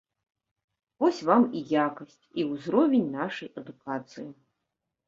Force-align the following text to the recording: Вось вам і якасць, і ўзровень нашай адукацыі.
Вось 1.03 1.19
вам 1.31 1.45
і 1.59 1.61
якасць, 1.85 2.17
і 2.41 2.49
ўзровень 2.51 3.07
нашай 3.21 3.49
адукацыі. 3.63 4.29